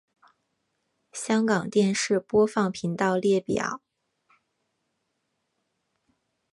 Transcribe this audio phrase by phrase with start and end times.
[1.11, 3.83] 香港电视播放频道列表